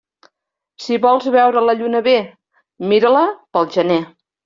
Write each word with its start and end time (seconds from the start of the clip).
Si 0.85 0.97
vols 1.03 1.27
veure 1.35 1.63
la 1.67 1.77
lluna 1.83 2.03
bé, 2.09 2.17
mira-la 2.95 3.25
pel 3.55 3.73
gener. 3.81 4.05